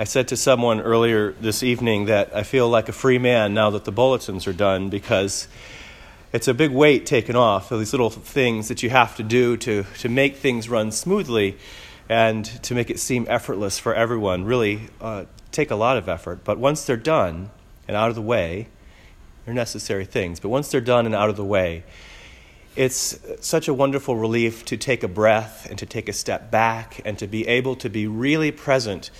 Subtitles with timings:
[0.00, 3.70] I said to someone earlier this evening that I feel like a free man now
[3.70, 5.48] that the bulletins are done because
[6.32, 9.56] it's a big weight taken off of these little things that you have to do
[9.56, 11.58] to, to make things run smoothly
[12.08, 14.44] and to make it seem effortless for everyone.
[14.44, 16.44] Really uh, take a lot of effort.
[16.44, 17.50] But once they're done
[17.88, 18.68] and out of the way,
[19.44, 20.38] they're necessary things.
[20.38, 21.82] But once they're done and out of the way,
[22.76, 27.00] it's such a wonderful relief to take a breath and to take a step back
[27.04, 29.10] and to be able to be really present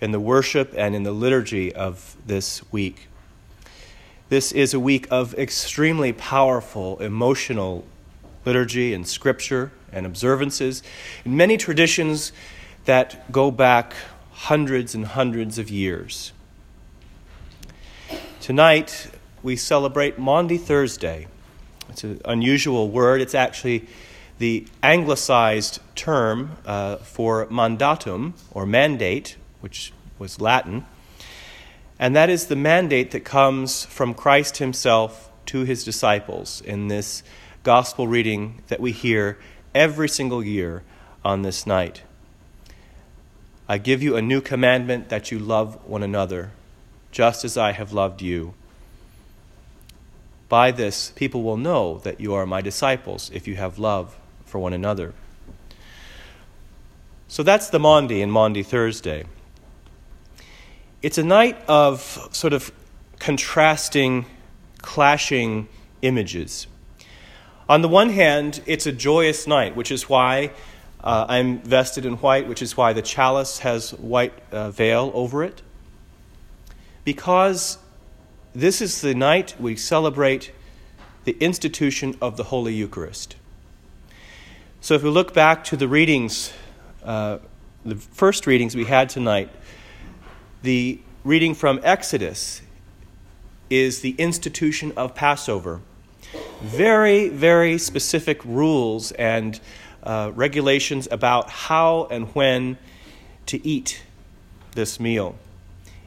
[0.00, 3.08] in the worship and in the liturgy of this week.
[4.28, 7.84] This is a week of extremely powerful emotional
[8.44, 10.82] liturgy and scripture and observances,
[11.24, 12.32] and many traditions
[12.84, 13.94] that go back
[14.32, 16.32] hundreds and hundreds of years.
[18.40, 19.10] Tonight,
[19.42, 21.26] we celebrate Maundy Thursday.
[21.88, 23.20] It's an unusual word.
[23.20, 23.86] It's actually
[24.38, 29.36] the anglicized term uh, for mandatum or mandate,
[29.66, 30.86] which was Latin.
[31.98, 37.24] And that is the mandate that comes from Christ Himself to His disciples in this
[37.64, 39.40] gospel reading that we hear
[39.74, 40.84] every single year
[41.24, 42.02] on this night.
[43.68, 46.52] I give you a new commandment that you love one another,
[47.10, 48.54] just as I have loved you.
[50.48, 54.60] By this, people will know that you are my disciples if you have love for
[54.60, 55.12] one another.
[57.26, 59.24] So that's the Maundy and Maundy Thursday.
[61.06, 62.00] It's a night of
[62.32, 62.72] sort of
[63.20, 64.26] contrasting,
[64.78, 65.68] clashing
[66.02, 66.66] images.
[67.68, 70.50] On the one hand, it's a joyous night, which is why
[71.04, 75.44] uh, I'm vested in white, which is why the chalice has white uh, veil over
[75.44, 75.62] it.
[77.04, 77.78] Because
[78.52, 80.50] this is the night we celebrate
[81.22, 83.36] the institution of the Holy Eucharist.
[84.80, 86.52] So if we look back to the readings,
[87.04, 87.38] uh,
[87.84, 89.50] the first readings we had tonight,
[90.66, 92.60] the reading from Exodus
[93.70, 95.80] is the institution of Passover.
[96.60, 99.60] Very, very specific rules and
[100.02, 102.76] uh, regulations about how and when
[103.46, 104.02] to eat
[104.74, 105.36] this meal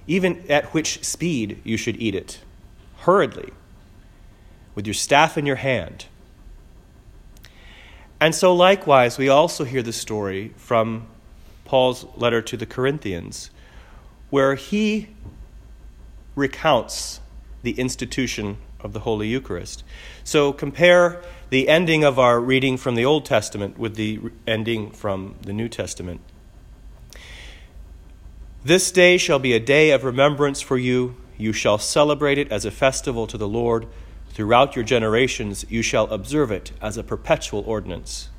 [0.09, 2.40] even at which speed you should eat it
[3.02, 3.53] hurriedly,
[4.74, 6.06] with your staff in your hand.
[8.19, 11.06] And so, likewise, we also hear the story from
[11.64, 13.52] Paul's letter to the Corinthians,
[14.29, 15.09] where he
[16.35, 17.19] recounts
[17.63, 19.84] the institution of the Holy Eucharist.
[20.23, 25.35] So, compare the ending of our reading from the Old Testament with the ending from
[25.41, 26.22] the New Testament.
[28.63, 31.16] This day shall be a day of remembrance for you.
[31.38, 33.88] You shall celebrate it as a festival to the Lord.
[34.31, 38.29] Throughout your generations, you shall observe it as a perpetual ordinance.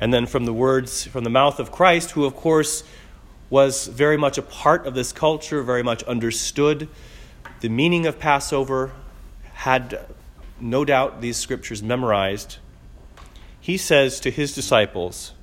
[0.00, 2.84] And then from the words from the mouth of Christ, who, of course,
[3.54, 6.88] was very much a part of this culture, very much understood
[7.60, 8.90] the meaning of Passover,
[9.52, 10.06] had
[10.60, 12.56] no doubt these scriptures memorized.
[13.60, 15.34] He says to his disciples,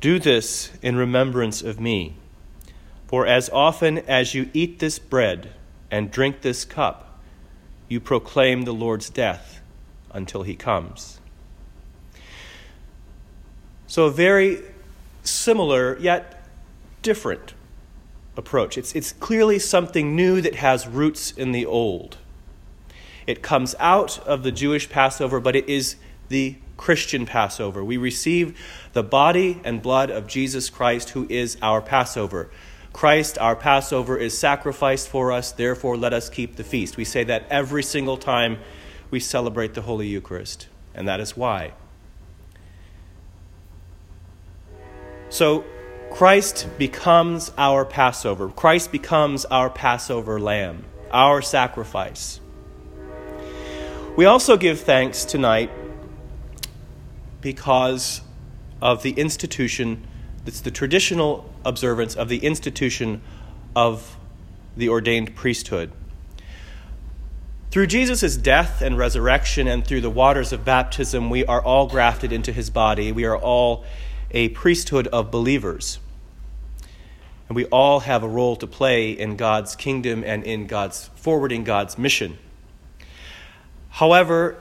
[0.00, 2.16] do this in remembrance of me.
[3.06, 5.50] For as often as you eat this bread
[5.88, 7.20] and drink this cup,
[7.88, 9.60] you proclaim the Lord's death
[10.10, 11.20] until he comes.
[13.86, 14.64] So, a very
[15.22, 16.46] similar yet
[17.02, 17.54] different
[18.36, 18.78] approach.
[18.78, 22.16] It's, it's clearly something new that has roots in the old.
[23.26, 25.96] It comes out of the Jewish Passover, but it is
[26.28, 27.84] the Christian Passover.
[27.84, 28.58] We receive
[28.92, 32.50] the body and blood of Jesus Christ, who is our Passover.
[32.92, 36.96] Christ, our Passover, is sacrificed for us, therefore let us keep the feast.
[36.96, 38.58] We say that every single time
[39.10, 41.72] we celebrate the Holy Eucharist, and that is why.
[45.30, 45.64] So,
[46.10, 48.48] Christ becomes our Passover.
[48.48, 52.40] Christ becomes our Passover lamb, our sacrifice.
[54.16, 55.70] We also give thanks tonight
[57.40, 58.22] because
[58.80, 60.06] of the institution,
[60.44, 63.20] that's the traditional observance of the institution
[63.76, 64.16] of
[64.76, 65.92] the ordained priesthood.
[67.70, 72.32] Through Jesus' death and resurrection and through the waters of baptism, we are all grafted
[72.32, 73.12] into his body.
[73.12, 73.84] We are all
[74.30, 75.98] a priesthood of believers.
[77.48, 81.64] And we all have a role to play in God's kingdom and in God's forwarding
[81.64, 82.38] God's mission.
[83.88, 84.58] However,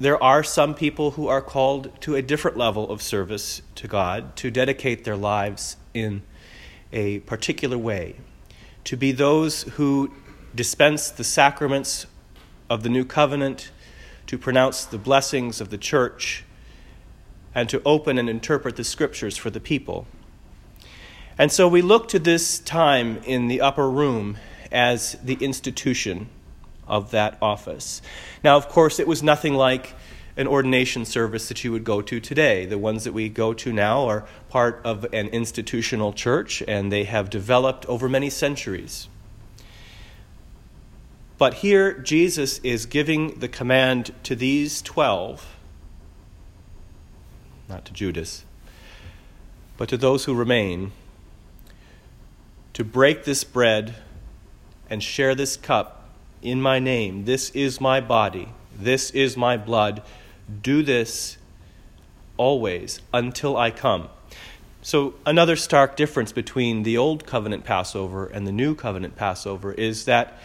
[0.00, 4.36] there are some people who are called to a different level of service to God,
[4.36, 6.22] to dedicate their lives in
[6.92, 8.16] a particular way,
[8.84, 10.12] to be those who
[10.54, 12.06] dispense the sacraments
[12.70, 13.70] of the new covenant,
[14.26, 16.44] to pronounce the blessings of the church,
[17.58, 20.06] and to open and interpret the scriptures for the people.
[21.36, 24.38] And so we look to this time in the upper room
[24.70, 26.28] as the institution
[26.86, 28.00] of that office.
[28.44, 29.96] Now, of course, it was nothing like
[30.36, 32.64] an ordination service that you would go to today.
[32.64, 37.04] The ones that we go to now are part of an institutional church, and they
[37.04, 39.08] have developed over many centuries.
[41.38, 45.56] But here, Jesus is giving the command to these twelve,
[47.68, 48.44] not to Judas,
[49.76, 50.92] but to those who remain
[52.72, 53.96] to break this bread
[54.88, 56.08] and share this cup
[56.42, 57.24] in my name.
[57.24, 58.48] This is my body.
[58.76, 60.02] This is my blood.
[60.62, 61.38] Do this
[62.36, 64.08] always until I come.
[64.80, 70.04] So, another stark difference between the Old Covenant Passover and the New Covenant Passover is
[70.04, 70.38] that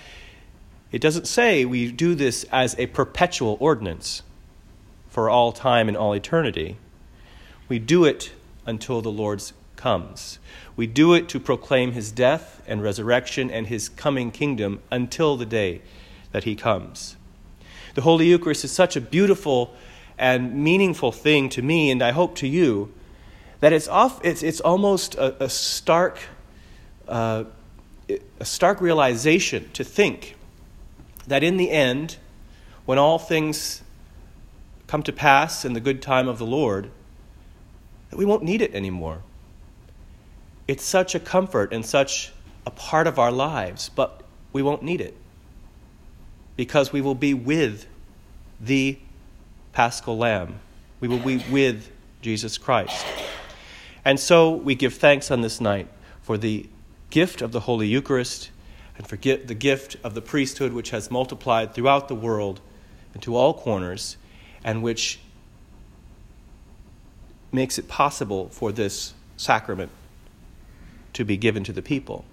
[0.91, 4.23] it doesn't say we do this as a perpetual ordinance
[5.07, 6.77] for all time and all eternity.
[7.67, 8.31] We do it
[8.65, 10.39] until the Lord's comes.
[10.77, 15.45] We do it to proclaim his death and resurrection and his coming kingdom until the
[15.45, 15.81] day
[16.31, 17.17] that he comes.
[17.93, 19.75] The Holy Eucharist is such a beautiful
[20.17, 22.93] and meaningful thing to me, and I hope to you,
[23.59, 26.17] that it's, off, it's, it's almost a, a stark,
[27.09, 27.43] uh,
[28.39, 30.37] a stark realization to think
[31.27, 32.15] that in the end,
[32.85, 33.81] when all things
[34.87, 36.89] come to pass in the good time of the Lord,
[38.13, 39.23] that we won't need it anymore
[40.67, 42.31] it's such a comfort and such
[42.65, 44.21] a part of our lives, but
[44.53, 45.15] we won't need it
[46.55, 47.87] because we will be with
[48.61, 48.97] the
[49.73, 50.59] paschal lamb.
[50.99, 53.05] We will be with Jesus Christ.
[54.05, 55.87] And so we give thanks on this night
[56.21, 56.69] for the
[57.09, 58.49] gift of the Holy Eucharist
[58.97, 62.61] and for the gift of the priesthood which has multiplied throughout the world
[63.13, 64.17] into all corners
[64.63, 65.19] and which
[67.53, 69.91] makes it possible for this sacrament
[71.13, 72.25] to be given to the people.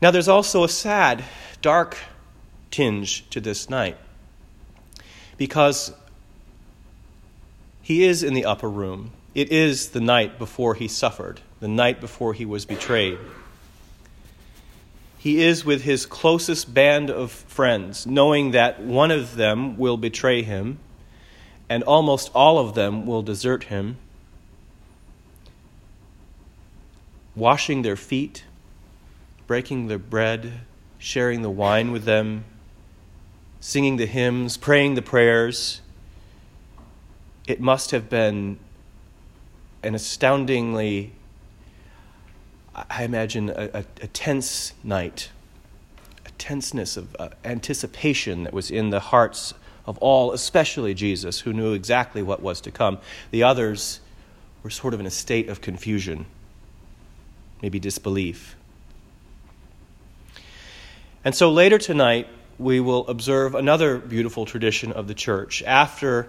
[0.00, 1.24] Now, there's also a sad,
[1.62, 1.96] dark
[2.70, 3.96] tinge to this night
[5.36, 5.92] because
[7.82, 9.12] he is in the upper room.
[9.34, 13.18] It is the night before he suffered, the night before he was betrayed.
[15.18, 20.42] He is with his closest band of friends, knowing that one of them will betray
[20.42, 20.78] him,
[21.68, 23.96] and almost all of them will desert him.
[27.36, 28.44] washing their feet,
[29.46, 30.60] breaking their bread,
[30.98, 32.44] sharing the wine with them,
[33.60, 35.80] singing the hymns, praying the prayers.
[37.46, 38.58] It must have been
[39.82, 41.12] an astoundingly,
[42.74, 45.30] I imagine, a, a, a tense night,
[46.24, 49.54] a tenseness of uh, anticipation that was in the hearts
[49.86, 52.98] of all, especially Jesus, who knew exactly what was to come.
[53.30, 54.00] The others
[54.62, 56.26] were sort of in a state of confusion
[57.64, 58.56] maybe disbelief.
[61.24, 62.28] And so later tonight,
[62.58, 65.62] we will observe another beautiful tradition of the church.
[65.62, 66.28] After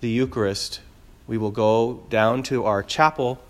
[0.00, 0.82] the Eucharist,
[1.26, 3.40] we will go down to our chapel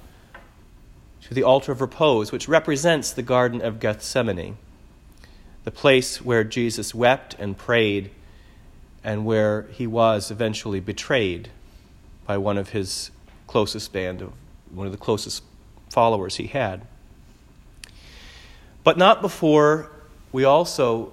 [1.20, 4.56] to the altar of repose, which represents the Garden of Gethsemane,
[5.64, 8.10] the place where Jesus wept and prayed
[9.06, 11.48] and where he was eventually betrayed
[12.26, 13.12] by one of his
[13.46, 14.32] closest band of
[14.72, 15.44] one of the closest
[15.88, 16.84] followers he had.
[18.82, 19.92] But not before
[20.32, 21.12] we also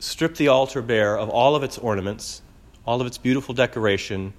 [0.00, 2.42] strip the altar bare of all of its ornaments,
[2.86, 4.34] all of its beautiful decoration,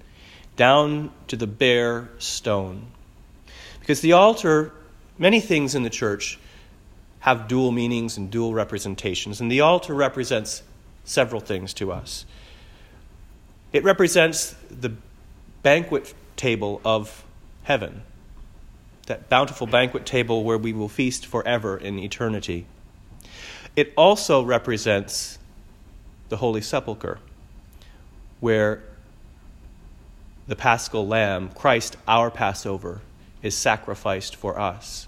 [0.54, 2.86] down to the bare stone.
[3.80, 4.72] Because the altar,
[5.18, 6.38] many things in the church
[7.18, 10.62] have dual meanings and dual representations, and the altar represents
[11.02, 12.24] several things to us.
[13.74, 14.94] It represents the
[15.62, 17.24] banquet table of
[17.64, 18.02] heaven
[19.06, 22.66] that bountiful banquet table where we will feast forever in eternity.
[23.76, 25.38] It also represents
[26.28, 27.18] the Holy Sepulchre,
[28.40, 28.82] where
[30.46, 33.00] the paschal lamb, Christ, our Passover,
[33.42, 35.06] is sacrificed for us.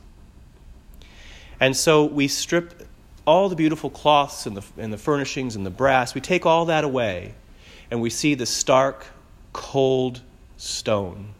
[1.59, 2.87] And so we strip
[3.27, 6.67] all the beautiful cloths and the, and the furnishings and the brass, we take all
[6.67, 7.35] that away,
[7.91, 9.07] and we see the stark,
[9.53, 10.21] cold
[10.57, 11.35] stone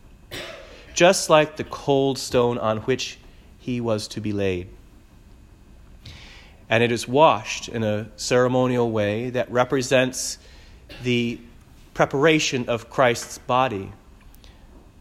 [0.97, 3.19] just like the cold stone on which
[3.59, 4.67] he was to be laid.
[6.69, 10.39] And it is washed in a ceremonial way that represents
[11.05, 11.39] the
[11.93, 13.93] preparation of Christ's body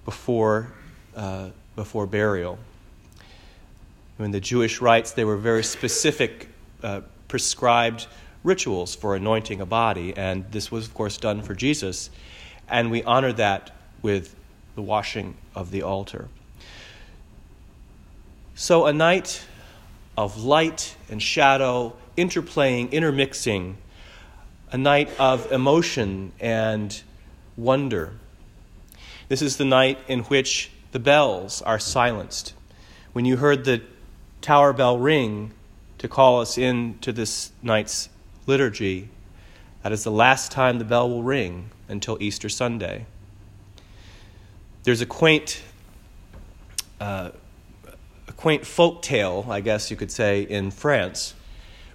[0.04, 0.74] before,
[1.16, 2.60] uh, before burial.
[4.20, 6.50] In the Jewish rites, there were very specific
[6.84, 8.08] uh, prescribed
[8.46, 12.10] rituals for anointing a body, and this was, of course, done for Jesus.
[12.70, 13.72] And we honor that
[14.02, 14.36] with
[14.76, 16.30] the washing of the altar.
[18.54, 19.44] So, a night
[20.18, 23.78] of light and shadow interplaying, intermixing,
[24.72, 27.02] a night of emotion and
[27.58, 28.14] wonder.
[29.28, 32.54] This is the night in which the bells are silenced.
[33.14, 33.82] When you heard the
[34.42, 35.52] tower bell ring
[35.98, 38.10] to call us in to this night's
[38.46, 39.10] liturgy,
[39.84, 43.06] that is the last time the bell will ring until Easter Sunday.
[44.84, 45.62] There's a quaint,
[47.00, 47.32] uh,
[48.28, 51.34] a quaint folk tale, I guess you could say, in France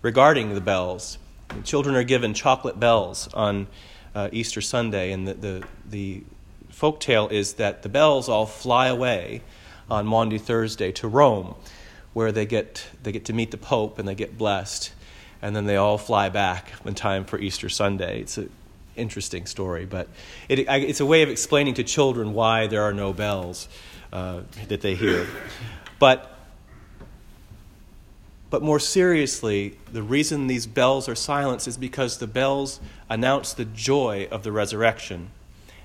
[0.02, 1.18] regarding the bells.
[1.48, 3.66] The children are given chocolate bells on
[4.14, 6.24] uh, Easter Sunday, and the, the, the
[6.70, 9.42] folk tale is that the bells all fly away
[9.90, 11.54] on Maundy Thursday to Rome,
[12.12, 14.92] where they get, they get to meet the Pope and they get blessed,
[15.42, 18.20] and then they all fly back in time for Easter Sunday.
[18.20, 18.50] It's an
[18.96, 20.08] interesting story, but
[20.48, 23.68] it, it's a way of explaining to children why there are no bells
[24.12, 25.26] uh, that they hear.
[25.98, 26.36] But
[28.50, 33.64] but more seriously, the reason these bells are silenced is because the bells announce the
[33.64, 35.30] joy of the resurrection.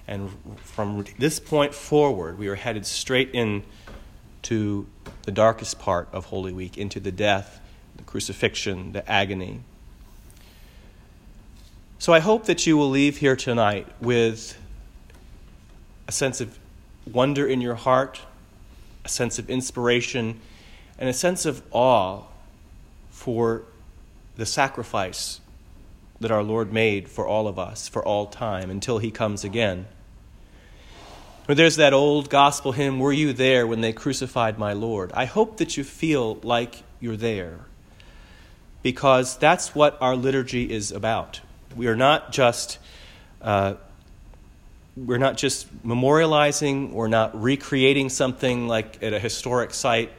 [0.08, 3.64] And from this point forward, we are headed straight in
[4.44, 4.88] to
[5.24, 7.60] the darkest part of Holy Week, into the death,
[7.98, 9.62] the crucifixion, the agony.
[12.00, 14.58] So I hope that you will leave here tonight with
[16.08, 16.58] a sense of
[17.12, 18.22] wonder in your heart,
[19.04, 20.40] a sense of inspiration,
[20.98, 22.24] and a sense of awe
[23.10, 23.64] for
[24.36, 25.40] the sacrifice
[26.20, 29.86] that our Lord made for all of us, for all time, until he comes again.
[31.48, 35.12] There's that old gospel hymn, Were you there when they crucified my Lord?
[35.14, 37.60] I hope that you feel like you're there,
[38.86, 41.42] because that's what our liturgy is about.
[41.76, 42.78] We are not just.
[43.42, 43.74] Uh,
[44.96, 50.12] we're not just memorializing, we're not recreating something like at a historic site.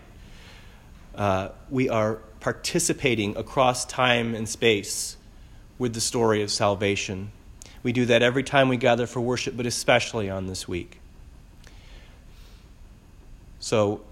[1.15, 5.17] Uh, we are participating across time and space
[5.79, 7.31] with the story of salvation.
[7.85, 10.99] We do that every time we gather for worship, but especially on this week.
[13.61, 14.03] So,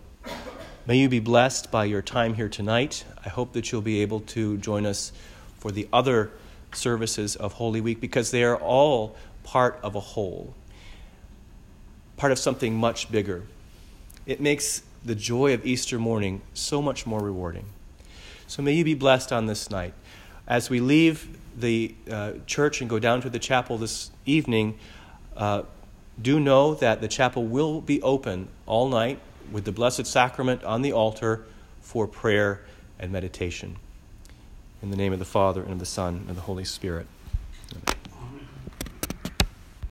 [0.87, 3.05] may you be blessed by your time here tonight.
[3.25, 5.13] I hope that you'll be able to join us
[5.59, 6.31] for the other
[6.75, 10.55] services of Holy Week because they are all part of a whole,
[12.17, 13.45] part of something much bigger.
[14.27, 17.67] It makes the joy of Easter morning so much more rewarding.
[18.47, 19.95] So may you be blessed on this night.
[20.47, 24.79] As we leave the uh, church and go down to the chapel this evening,
[25.35, 25.63] uh,
[26.21, 29.19] do know that the chapel will be open all night
[29.51, 31.45] with the Blessed Sacrament on the altar
[31.81, 32.63] for prayer
[32.99, 33.77] and meditation.
[34.83, 37.07] In the name of the Father, and of the Son, and of the Holy Spirit.